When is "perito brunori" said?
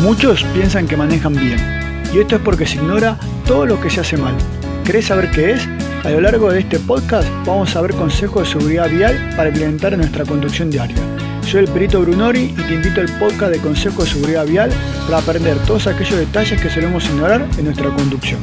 11.68-12.54